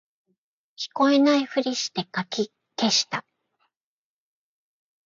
[0.79, 3.23] 聞こえないふりしてかき消した